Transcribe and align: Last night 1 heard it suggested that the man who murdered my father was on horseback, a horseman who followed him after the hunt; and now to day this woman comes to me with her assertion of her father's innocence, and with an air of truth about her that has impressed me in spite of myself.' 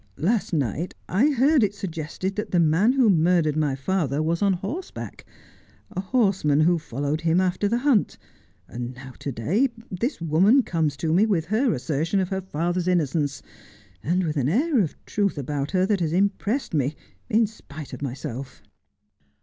Last 0.17 0.51
night 0.51 0.95
1 1.09 1.33
heard 1.33 1.61
it 1.63 1.75
suggested 1.75 2.35
that 2.35 2.49
the 2.49 2.59
man 2.59 2.93
who 2.93 3.07
murdered 3.07 3.55
my 3.55 3.75
father 3.75 4.19
was 4.23 4.41
on 4.41 4.53
horseback, 4.53 5.27
a 5.91 6.01
horseman 6.01 6.61
who 6.61 6.79
followed 6.79 7.21
him 7.21 7.39
after 7.39 7.67
the 7.67 7.77
hunt; 7.77 8.17
and 8.67 8.95
now 8.95 9.13
to 9.19 9.31
day 9.31 9.69
this 9.91 10.19
woman 10.19 10.63
comes 10.63 10.97
to 10.97 11.13
me 11.13 11.27
with 11.27 11.45
her 11.45 11.71
assertion 11.71 12.19
of 12.19 12.29
her 12.29 12.41
father's 12.41 12.87
innocence, 12.87 13.43
and 14.01 14.23
with 14.23 14.37
an 14.37 14.49
air 14.49 14.79
of 14.79 14.95
truth 15.05 15.37
about 15.37 15.69
her 15.69 15.85
that 15.85 15.99
has 15.99 16.13
impressed 16.13 16.73
me 16.73 16.95
in 17.29 17.45
spite 17.45 17.93
of 17.93 18.01
myself.' 18.01 18.63